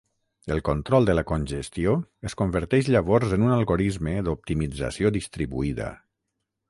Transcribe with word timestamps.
El 0.53 0.61
control 0.67 1.03
de 1.09 1.15
la 1.17 1.23
congestió 1.31 1.93
es 2.29 2.35
converteix 2.41 2.89
llavors 2.95 3.35
en 3.37 3.45
un 3.49 3.53
algorisme 3.59 4.15
d'optimització 4.29 5.13
distribuïda. 5.19 5.93